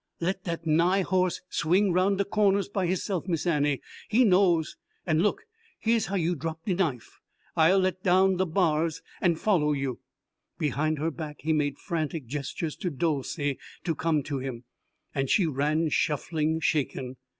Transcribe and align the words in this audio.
"Let 0.19 0.45
dat 0.45 0.65
nigh 0.65 1.01
horse 1.03 1.41
swing 1.47 1.93
round 1.93 2.17
de 2.17 2.25
cornahs 2.25 2.67
by 2.67 2.87
hisse'f, 2.87 3.27
Miss 3.27 3.45
Annie. 3.45 3.81
He 4.09 4.25
knows. 4.25 4.75
An' 5.05 5.19
look 5.19 5.43
here's 5.77 6.07
how 6.07 6.15
you 6.15 6.33
drop 6.33 6.65
de 6.65 6.73
knife. 6.73 7.19
I'll 7.55 7.77
let 7.77 8.01
down 8.01 8.37
de 8.37 8.47
bars 8.47 9.03
an' 9.21 9.35
foller 9.35 9.75
you." 9.75 9.99
Behind 10.57 10.97
her 10.97 11.11
back 11.11 11.41
he 11.41 11.53
made 11.53 11.77
frantic 11.77 12.25
gestures 12.25 12.75
to 12.77 12.89
Dolcey 12.89 13.59
to 13.83 13.93
come 13.93 14.23
to 14.23 14.39
him, 14.39 14.63
and 15.13 15.29
she 15.29 15.45
ran, 15.45 15.87
shuffling, 15.89 16.59
shaken. 16.61 17.17